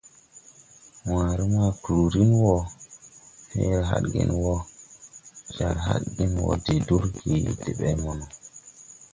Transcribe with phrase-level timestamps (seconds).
[1.09, 2.55] Wããre ma kluuri wɔ
[3.49, 4.55] feere hadgen wɔ,
[5.55, 8.25] jar hadgen wɔ de durgi de ɓɛ mono.